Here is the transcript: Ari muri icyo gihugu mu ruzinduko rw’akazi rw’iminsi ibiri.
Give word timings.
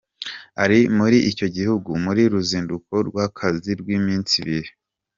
Ari 0.63 0.79
muri 0.97 1.17
icyo 1.31 1.47
gihugu 1.55 1.89
mu 2.03 2.11
ruzinduko 2.33 2.93
rw’akazi 3.07 3.71
rw’iminsi 3.79 4.33
ibiri. 4.41 4.69